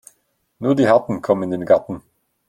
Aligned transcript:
Nur 0.57 0.73
die 0.73 0.89
Harten 0.89 1.21
kommen 1.21 1.43
in 1.43 1.51
den 1.51 1.65
Garten. 1.67 2.01